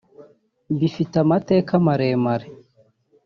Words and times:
bifite 0.77 1.15
amateka 1.25 1.71
maremare 1.85 2.47